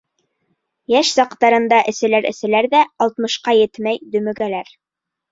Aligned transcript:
Йәш 0.93 1.09
саҡтарында 1.17 1.77
эсәләр-эсәләр 1.91 2.67
ҙә 2.71 2.79
алтмышҡа 3.05 3.55
етмәй 3.57 4.01
дөмөгәләр. 4.17 4.73